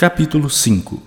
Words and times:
Capítulo 0.00 0.48
5 0.48 0.98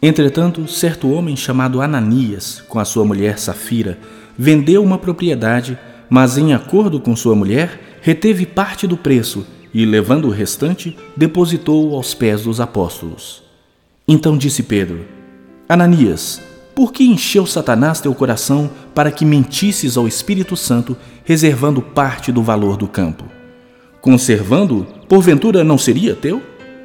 Entretanto, 0.00 0.68
certo 0.68 1.10
homem 1.10 1.36
chamado 1.36 1.82
Ananias, 1.82 2.62
com 2.68 2.78
a 2.78 2.84
sua 2.84 3.04
mulher 3.04 3.36
Safira, 3.36 3.98
vendeu 4.38 4.80
uma 4.80 4.96
propriedade, 4.96 5.76
mas 6.08 6.38
em 6.38 6.54
acordo 6.54 7.00
com 7.00 7.16
sua 7.16 7.34
mulher, 7.34 7.98
reteve 8.00 8.46
parte 8.46 8.86
do 8.86 8.96
preço 8.96 9.44
e, 9.74 9.84
levando 9.84 10.28
o 10.28 10.30
restante, 10.30 10.96
depositou 11.16 11.96
aos 11.96 12.14
pés 12.14 12.44
dos 12.44 12.60
apóstolos. 12.60 13.42
Então 14.06 14.38
disse 14.38 14.62
Pedro: 14.62 15.04
Ananias, 15.68 16.40
por 16.76 16.92
que 16.92 17.02
encheu 17.02 17.44
Satanás 17.44 18.00
teu 18.00 18.14
coração 18.14 18.70
para 18.94 19.10
que 19.10 19.24
mentisses 19.24 19.96
ao 19.96 20.06
Espírito 20.06 20.56
Santo, 20.56 20.96
reservando 21.24 21.82
parte 21.82 22.30
do 22.30 22.40
valor 22.40 22.76
do 22.76 22.86
campo? 22.86 23.24
Conservando-o, 24.00 24.84
porventura 25.08 25.64
não 25.64 25.76
seria 25.76 26.14
teu? 26.14 26.40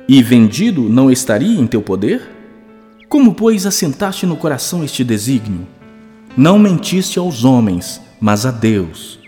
E 0.07 0.21
vendido 0.21 0.83
não 0.83 1.09
estaria 1.09 1.59
em 1.59 1.65
teu 1.65 1.81
poder? 1.81 2.21
Como, 3.09 3.33
pois, 3.33 3.65
assentaste 3.65 4.27
no 4.27 4.35
coração 4.35 4.83
este 4.83 5.03
desígnio? 5.03 5.67
Não 6.37 6.59
mentiste 6.59 7.17
aos 7.17 7.43
homens, 7.43 7.99
mas 8.21 8.45
a 8.45 8.51
Deus. 8.51 9.19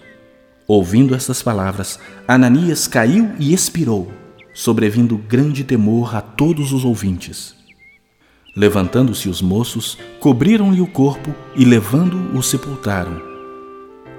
Ouvindo 0.68 1.16
estas 1.16 1.41
palavras, 1.41 1.98
Ananias 2.27 2.85
caiu 2.85 3.32
e 3.40 3.54
expirou, 3.54 4.12
sobrevindo 4.54 5.18
grande 5.18 5.63
temor 5.63 6.16
a 6.16 6.21
todos 6.21 6.71
os 6.71 6.85
ouvintes. 6.85 7.55
Levantando-se 8.55 9.30
os 9.30 9.41
moços, 9.41 9.98
cobriram-lhe 10.20 10.82
o 10.82 10.88
corpo 10.88 11.34
e, 11.55 11.66
levando-o, 11.66 12.44
sepultaram. 12.44 13.20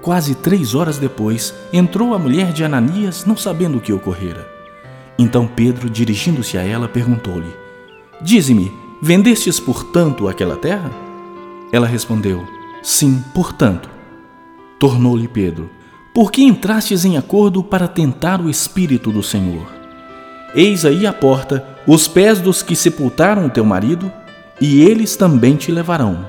Quase 0.01 0.35
três 0.35 0.75
horas 0.75 0.97
depois, 0.97 1.53
entrou 1.71 2.13
a 2.13 2.19
mulher 2.19 2.51
de 2.51 2.65
Ananias, 2.65 3.23
não 3.23 3.37
sabendo 3.37 3.77
o 3.77 3.81
que 3.81 3.93
ocorrera. 3.93 4.58
Então 5.19 5.45
Pedro, 5.45 5.89
dirigindo-se 5.89 6.57
a 6.57 6.63
ela, 6.63 6.87
perguntou-lhe: 6.87 7.53
Dize-me, 8.21 8.71
vendestes 9.01 9.59
por 9.59 9.83
tanto 9.83 10.29
aquela 10.29 10.55
terra? 10.55 10.89
Ela 11.73 11.85
respondeu: 11.85 12.47
Sim, 12.81 13.21
por 13.35 13.51
tanto. 13.51 13.89
Tornou-lhe 14.79 15.27
Pedro: 15.27 15.69
Por 16.13 16.31
que 16.31 16.41
entrastes 16.41 17.03
em 17.03 17.17
acordo 17.17 17.61
para 17.61 17.85
tentar 17.85 18.39
o 18.39 18.49
Espírito 18.49 19.11
do 19.11 19.21
Senhor? 19.21 19.67
Eis 20.55 20.85
aí 20.85 21.05
a 21.05 21.11
porta, 21.11 21.67
os 21.85 22.07
pés 22.07 22.39
dos 22.39 22.63
que 22.63 22.75
sepultaram 22.75 23.45
o 23.45 23.49
teu 23.49 23.65
marido, 23.65 24.09
e 24.61 24.81
eles 24.81 25.17
também 25.17 25.57
te 25.57 25.69
levarão. 25.69 26.25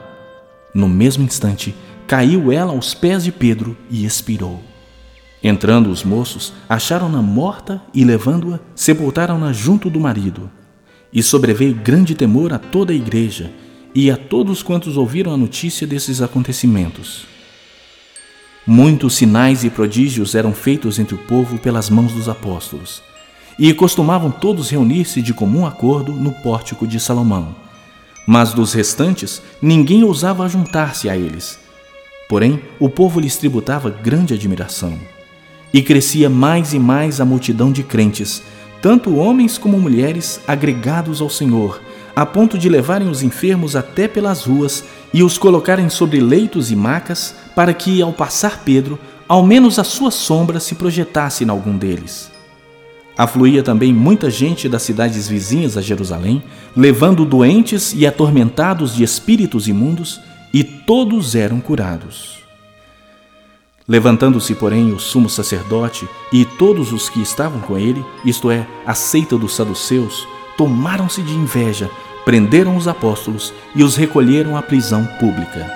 No 0.74 0.88
mesmo 0.88 1.22
instante, 1.22 1.76
caiu 2.08 2.50
ela 2.50 2.72
aos 2.72 2.92
pés 2.92 3.22
de 3.22 3.30
Pedro 3.30 3.76
e 3.88 4.04
expirou. 4.04 4.69
Entrando 5.42 5.90
os 5.90 6.04
moços, 6.04 6.52
acharam-na 6.68 7.22
morta 7.22 7.82
e, 7.94 8.04
levando-a, 8.04 8.60
sepultaram-na 8.74 9.52
junto 9.52 9.88
do 9.88 9.98
marido. 9.98 10.50
E 11.12 11.22
sobreveio 11.22 11.74
grande 11.74 12.14
temor 12.14 12.52
a 12.52 12.58
toda 12.58 12.92
a 12.92 12.96
igreja 12.96 13.50
e 13.94 14.10
a 14.10 14.16
todos 14.16 14.62
quantos 14.62 14.96
ouviram 14.96 15.32
a 15.32 15.36
notícia 15.36 15.86
desses 15.86 16.20
acontecimentos. 16.20 17.24
Muitos 18.66 19.14
sinais 19.14 19.64
e 19.64 19.70
prodígios 19.70 20.34
eram 20.34 20.52
feitos 20.52 20.98
entre 20.98 21.14
o 21.14 21.18
povo 21.18 21.58
pelas 21.58 21.88
mãos 21.88 22.12
dos 22.12 22.28
apóstolos, 22.28 23.02
e 23.58 23.72
costumavam 23.74 24.30
todos 24.30 24.70
reunir-se 24.70 25.20
de 25.20 25.34
comum 25.34 25.66
acordo 25.66 26.12
no 26.12 26.32
pórtico 26.32 26.86
de 26.86 27.00
Salomão. 27.00 27.54
Mas 28.26 28.52
dos 28.52 28.72
restantes, 28.72 29.42
ninguém 29.60 30.04
ousava 30.04 30.48
juntar-se 30.48 31.08
a 31.08 31.16
eles. 31.16 31.58
Porém, 32.28 32.62
o 32.78 32.88
povo 32.88 33.18
lhes 33.18 33.36
tributava 33.36 33.90
grande 33.90 34.34
admiração. 34.34 34.96
E 35.72 35.82
crescia 35.82 36.28
mais 36.28 36.72
e 36.74 36.78
mais 36.78 37.20
a 37.20 37.24
multidão 37.24 37.70
de 37.70 37.82
crentes, 37.82 38.42
tanto 38.82 39.16
homens 39.16 39.58
como 39.58 39.78
mulheres 39.78 40.40
agregados 40.46 41.20
ao 41.20 41.30
Senhor, 41.30 41.80
a 42.14 42.26
ponto 42.26 42.58
de 42.58 42.68
levarem 42.68 43.08
os 43.08 43.22
enfermos 43.22 43.76
até 43.76 44.08
pelas 44.08 44.44
ruas 44.44 44.84
e 45.12 45.22
os 45.22 45.38
colocarem 45.38 45.88
sobre 45.88 46.20
leitos 46.20 46.70
e 46.70 46.76
macas, 46.76 47.34
para 47.54 47.72
que, 47.72 48.02
ao 48.02 48.12
passar 48.12 48.62
Pedro, 48.64 48.98
ao 49.28 49.44
menos 49.44 49.78
a 49.78 49.84
sua 49.84 50.10
sombra 50.10 50.58
se 50.58 50.74
projetasse 50.74 51.44
em 51.44 51.48
algum 51.48 51.76
deles. 51.76 52.30
Afluía 53.16 53.62
também 53.62 53.92
muita 53.92 54.30
gente 54.30 54.68
das 54.68 54.82
cidades 54.82 55.28
vizinhas 55.28 55.76
a 55.76 55.82
Jerusalém, 55.82 56.42
levando 56.74 57.24
doentes 57.24 57.92
e 57.94 58.06
atormentados 58.06 58.94
de 58.94 59.04
espíritos 59.04 59.68
imundos, 59.68 60.20
e 60.52 60.64
todos 60.64 61.34
eram 61.34 61.60
curados. 61.60 62.39
Levantando-se, 63.90 64.54
porém, 64.54 64.92
o 64.92 65.00
sumo 65.00 65.28
sacerdote 65.28 66.08
e 66.32 66.44
todos 66.44 66.92
os 66.92 67.08
que 67.08 67.20
estavam 67.20 67.60
com 67.60 67.76
ele, 67.76 68.06
isto 68.24 68.48
é, 68.48 68.64
a 68.86 68.94
seita 68.94 69.36
dos 69.36 69.56
saduceus, 69.56 70.28
tomaram-se 70.56 71.20
de 71.22 71.34
inveja, 71.34 71.90
prenderam 72.24 72.76
os 72.76 72.86
apóstolos 72.86 73.52
e 73.74 73.82
os 73.82 73.96
recolheram 73.96 74.56
à 74.56 74.62
prisão 74.62 75.04
pública. 75.18 75.68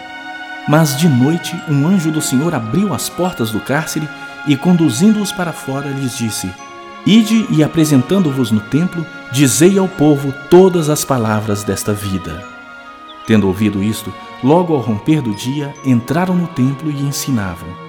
Mas 0.69 0.97
de 0.97 1.09
noite 1.09 1.61
um 1.69 1.89
anjo 1.89 2.13
do 2.13 2.23
Senhor 2.23 2.55
abriu 2.55 2.95
as 2.95 3.09
portas 3.09 3.51
do 3.51 3.59
cárcere 3.59 4.09
e, 4.47 4.57
conduzindo-os 4.57 5.33
para 5.33 5.53
fora, 5.53 5.89
lhes 5.89 6.17
disse: 6.17 6.49
Ide 7.05 7.49
e 7.51 7.65
apresentando-vos 7.65 8.53
no 8.53 8.61
templo, 8.61 9.05
dizei 9.33 9.77
ao 9.77 9.89
povo 9.89 10.33
todas 10.49 10.89
as 10.89 11.05
palavras 11.05 11.65
desta 11.65 11.93
vida. 11.93 12.45
Tendo 13.27 13.49
ouvido 13.49 13.83
isto, 13.83 14.15
logo 14.41 14.73
ao 14.73 14.81
romper 14.81 15.21
do 15.21 15.35
dia, 15.35 15.75
entraram 15.85 16.37
no 16.37 16.47
templo 16.47 16.93
e 16.93 17.03
ensinavam. 17.03 17.84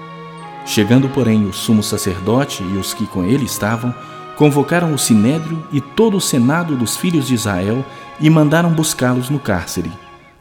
Chegando, 0.66 1.08
porém, 1.08 1.46
o 1.46 1.52
sumo 1.52 1.82
sacerdote 1.82 2.64
e 2.64 2.76
os 2.76 2.92
que 2.92 3.06
com 3.06 3.24
ele 3.24 3.44
estavam, 3.44 3.94
convocaram 4.36 4.92
o 4.92 4.98
sinédrio 4.98 5.64
e 5.72 5.80
todo 5.80 6.16
o 6.16 6.20
senado 6.20 6.76
dos 6.76 6.96
filhos 6.96 7.28
de 7.28 7.34
Israel 7.34 7.84
e 8.20 8.28
mandaram 8.28 8.70
buscá-los 8.70 9.30
no 9.30 9.38
cárcere. 9.38 9.92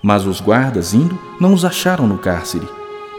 Mas 0.01 0.25
os 0.25 0.41
guardas, 0.41 0.93
indo, 0.93 1.17
não 1.39 1.53
os 1.53 1.63
acharam 1.63 2.07
no 2.07 2.17
cárcere. 2.17 2.67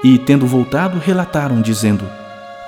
E, 0.03 0.19
tendo 0.19 0.47
voltado, 0.47 0.99
relataram, 0.99 1.63
dizendo: 1.63 2.05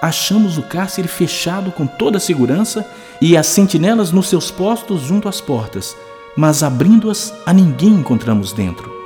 Achamos 0.01 0.57
o 0.57 0.63
cárcere 0.63 1.09
fechado 1.09 1.73
com 1.73 1.87
toda 1.87 2.21
segurança 2.21 2.89
e 3.21 3.37
as 3.37 3.47
sentinelas 3.47 4.13
nos 4.13 4.29
seus 4.29 4.51
postos 4.51 5.03
junto 5.03 5.29
às 5.29 5.41
portas, 5.41 5.97
mas 6.37 6.63
abrindo-as, 6.63 7.35
a 7.45 7.53
ninguém 7.53 7.91
encontramos 7.91 8.53
dentro. 8.53 8.98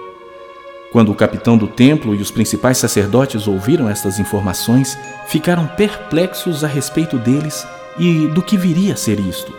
Quando 0.92 1.10
o 1.10 1.14
capitão 1.14 1.56
do 1.56 1.66
templo 1.66 2.14
e 2.14 2.20
os 2.20 2.30
principais 2.30 2.76
sacerdotes 2.76 3.48
ouviram 3.48 3.88
estas 3.88 4.18
informações, 4.18 4.98
ficaram 5.26 5.66
perplexos 5.66 6.62
a 6.62 6.66
respeito 6.66 7.16
deles 7.16 7.66
e 7.98 8.26
do 8.28 8.42
que 8.42 8.58
viria 8.58 8.92
a 8.92 8.96
ser 8.96 9.18
isto. 9.18 9.50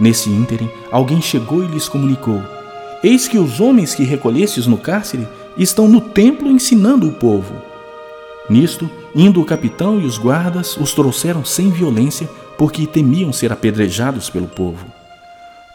Nesse 0.00 0.30
ínterim, 0.30 0.70
alguém 0.90 1.20
chegou 1.20 1.62
e 1.62 1.66
lhes 1.66 1.90
comunicou: 1.90 2.42
Eis 3.04 3.28
que 3.28 3.38
os 3.38 3.60
homens 3.60 3.94
que 3.94 4.02
recolhestes 4.02 4.66
no 4.66 4.78
cárcere 4.78 5.28
estão 5.58 5.86
no 5.86 6.00
templo 6.00 6.50
ensinando 6.50 7.06
o 7.06 7.12
povo. 7.12 7.54
Nisto, 8.48 8.88
indo 9.14 9.42
o 9.42 9.44
capitão 9.44 10.00
e 10.00 10.06
os 10.06 10.16
guardas, 10.16 10.74
os 10.78 10.94
trouxeram 10.94 11.44
sem 11.44 11.70
violência, 11.70 12.28
porque 12.56 12.86
temiam 12.86 13.30
ser 13.30 13.52
apedrejados 13.52 14.30
pelo 14.30 14.48
povo. 14.48 14.86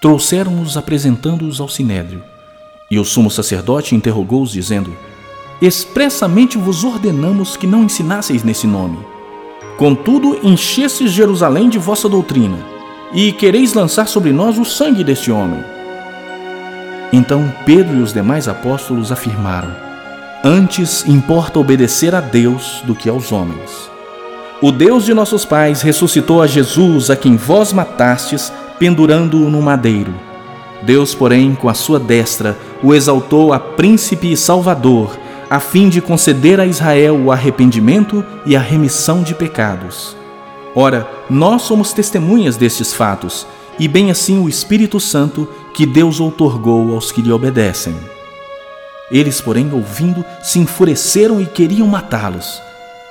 Trouxeram-os 0.02 0.76
apresentando-os 0.76 1.62
ao 1.62 1.70
sinédrio. 1.70 2.35
E 2.90 3.00
o 3.00 3.06
sumo 3.06 3.32
sacerdote 3.32 3.96
interrogou-os, 3.96 4.52
dizendo: 4.52 4.96
Expressamente 5.62 6.58
vos 6.58 6.84
ordenamos 6.84 7.58
que 7.58 7.66
não 7.66 7.84
ensinasseis 7.84 8.44
nesse 8.44 8.68
nome. 8.68 9.00
Contudo, 9.78 10.40
enchestes 10.44 11.12
Jerusalém 11.12 11.70
de 11.70 11.78
vossa 11.78 12.08
doutrina, 12.08 12.58
e 13.14 13.32
quereis 13.32 13.74
lançar 13.74 14.08
sobre 14.08 14.32
nós 14.32 14.58
o 14.58 14.66
sangue 14.66 15.04
deste 15.04 15.32
homem. 15.32 15.64
Então 17.12 17.52
Pedro 17.66 17.98
e 17.98 18.02
os 18.02 18.14
demais 18.14 18.48
apóstolos 18.48 19.12
afirmaram: 19.12 19.72
Antes 20.44 21.06
importa 21.08 21.60
obedecer 21.60 22.14
a 22.14 22.22
Deus 22.22 22.82
do 22.86 22.94
que 22.94 23.10
aos 23.10 23.32
homens. 23.32 23.90
O 24.62 24.72
Deus 24.72 25.06
de 25.06 25.14
nossos 25.14 25.44
pais 25.44 25.82
ressuscitou 25.82 26.42
a 26.42 26.48
Jesus, 26.48 27.10
a 27.10 27.16
quem 27.16 27.36
vós 27.36 27.74
matastes, 27.74 28.52
pendurando-o 28.80 29.50
no 29.50 29.62
madeiro. 29.62 30.14
Deus, 30.86 31.16
porém, 31.16 31.56
com 31.56 31.68
a 31.68 31.74
sua 31.74 32.00
destra, 32.00 32.58
o 32.84 32.94
exaltou 32.94 33.52
a 33.52 33.60
príncipe 33.60 34.32
e 34.32 34.38
salvador, 34.38 35.18
a 35.50 35.60
fim 35.60 35.90
de 35.90 36.00
conceder 36.00 36.60
a 36.60 36.66
Israel 36.66 37.16
o 37.16 37.32
arrependimento 37.32 38.24
e 38.46 38.56
a 38.56 38.60
remissão 38.60 39.24
de 39.24 39.34
pecados. 39.34 40.16
Ora, 40.76 41.10
nós 41.30 41.64
somos 41.64 41.92
testemunhas 41.92 42.56
destes 42.56 42.94
fatos, 42.94 43.48
e 43.80 43.88
bem 43.88 44.12
assim 44.12 44.40
o 44.40 44.48
Espírito 44.48 45.00
Santo 45.00 45.48
que 45.74 45.86
Deus 45.86 46.20
outorgou 46.20 46.94
aos 46.94 47.12
que 47.12 47.22
lhe 47.22 47.32
obedecem. 47.32 47.96
Eles, 49.12 49.42
porém, 49.42 49.72
ouvindo, 49.74 50.24
se 50.42 50.60
enfureceram 50.60 51.42
e 51.42 51.46
queriam 51.46 51.88
matá-los. 51.88 52.62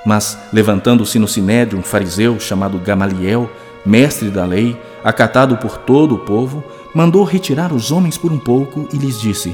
Mas, 0.05 0.37
levantando-se 0.51 1.19
no 1.19 1.27
sinédrio 1.27 1.79
um 1.79 1.83
fariseu 1.83 2.39
chamado 2.39 2.77
Gamaliel, 2.77 3.49
mestre 3.85 4.29
da 4.29 4.45
lei, 4.45 4.79
acatado 5.03 5.57
por 5.57 5.77
todo 5.77 6.15
o 6.15 6.19
povo, 6.19 6.63
mandou 6.95 7.25
retirar 7.25 7.73
os 7.73 7.91
homens 7.91 8.17
por 8.17 8.31
um 8.31 8.39
pouco 8.39 8.87
e 8.93 8.97
lhes 8.97 9.19
disse: 9.19 9.53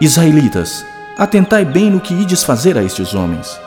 Israelitas, 0.00 0.84
atentai 1.18 1.64
bem 1.64 1.90
no 1.90 2.00
que 2.00 2.14
ides 2.14 2.44
fazer 2.44 2.78
a 2.78 2.84
estes 2.84 3.12
homens. 3.14 3.60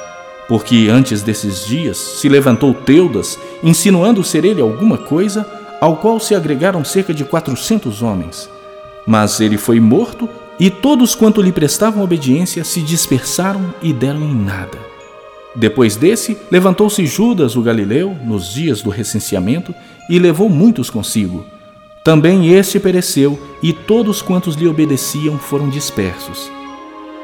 Porque 0.48 0.88
antes 0.90 1.22
desses 1.22 1.66
dias 1.66 1.98
se 1.98 2.30
levantou 2.30 2.74
Teudas, 2.74 3.38
insinuando 3.62 4.24
ser 4.24 4.46
ele 4.46 4.62
alguma 4.62 4.98
coisa, 4.98 5.46
ao 5.82 5.98
qual 5.98 6.20
se 6.20 6.34
agregaram 6.34 6.84
cerca 6.86 7.14
de 7.14 7.26
quatrocentos 7.26 8.02
homens. 8.02 8.50
Mas 9.06 9.42
ele 9.42 9.58
foi 9.58 9.80
morto, 9.80 10.30
e 10.60 10.70
todos 10.70 11.16
quanto 11.16 11.42
lhe 11.42 11.52
prestavam 11.52 12.04
obediência 12.04 12.64
se 12.64 12.82
dispersaram 12.82 13.74
e 13.82 13.92
deram 13.92 14.22
em 14.22 14.36
nada. 14.36 14.78
Depois 15.56 15.96
desse, 15.96 16.38
levantou-se 16.50 17.06
Judas 17.06 17.56
o 17.56 17.62
Galileu, 17.62 18.16
nos 18.24 18.54
dias 18.54 18.82
do 18.82 18.90
recenseamento, 18.90 19.74
e 20.10 20.20
levou 20.20 20.50
muitos 20.50 20.90
consigo. 20.90 21.46
Também 22.04 22.48
este 22.48 22.80
pereceu, 22.80 23.40
e 23.62 23.72
todos 23.72 24.24
quantos 24.24 24.56
lhe 24.56 24.68
obedeciam 24.68 25.38
foram 25.38 25.70
dispersos. 25.70 26.52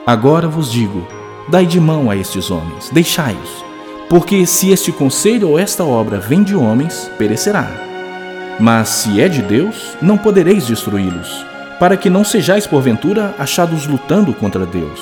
Agora 0.06 0.47
vos 0.47 0.71
digo: 0.71 1.07
dai 1.50 1.65
de 1.65 1.79
mão 1.79 2.12
a 2.12 2.15
estes 2.15 2.51
homens, 2.51 2.91
deixai-os, 2.91 3.65
porque 4.07 4.45
se 4.45 4.69
este 4.69 4.91
conselho 4.91 5.50
ou 5.50 5.57
esta 5.57 5.83
obra 5.83 6.19
vem 6.19 6.44
de 6.44 6.56
homens, 6.56 7.09
perecerá. 7.18 7.68
Mas 8.59 8.89
se 8.89 9.19
é 9.19 9.27
de 9.27 9.41
Deus, 9.41 9.97
não 10.00 10.15
podereis 10.15 10.68
destruí-los, 10.68 11.44
para 11.79 11.97
que 11.97 12.09
não 12.09 12.24
sejais 12.24 12.68
porventura 12.68 13.33
achados 13.39 13.88
lutando 13.88 14.31
contra 14.31 14.63
Deus. 14.63 15.00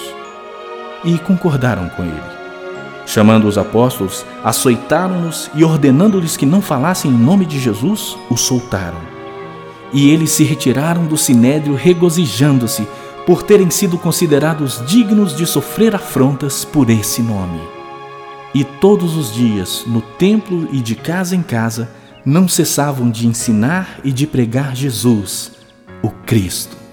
E 1.04 1.18
concordaram 1.18 1.89
com 1.89 2.04
ele. 2.04 2.36
Chamando 3.06 3.45
os 3.45 3.57
apóstolos, 3.57 4.25
açoitaram-nos 4.44 5.51
e, 5.54 5.63
ordenando-lhes 5.63 6.36
que 6.38 6.45
não 6.45 6.62
falassem 6.62 7.12
em 7.12 7.13
nome 7.13 7.45
de 7.45 7.60
Jesus, 7.60 8.18
os 8.30 8.42
soltaram. 8.42 9.14
E 9.95 10.09
eles 10.09 10.31
se 10.31 10.44
retiraram 10.44 11.06
do 11.06 11.15
sinédrio, 11.15 11.74
regozijando-se 11.74 12.86
por 13.25 13.42
terem 13.44 13.69
sido 13.69 13.97
considerados 13.97 14.86
dignos 14.86 15.38
de 15.38 15.45
sofrer 15.45 15.95
afrontas 15.95 16.65
por 16.65 16.89
esse 16.89 17.21
nome. 17.21 17.62
E 18.53 18.65
todos 18.65 19.15
os 19.15 19.33
dias, 19.33 19.86
no 19.88 20.01
templo 20.01 20.68
e 20.74 20.81
de 20.81 20.95
casa 20.95 21.33
em 21.33 21.42
casa, 21.42 21.89
não 22.25 22.45
cessavam 22.45 23.09
de 23.09 23.25
ensinar 23.25 24.01
e 24.03 24.12
de 24.12 24.27
pregar 24.27 24.75
Jesus, 24.75 25.53
o 26.03 26.09
Cristo. 26.09 26.85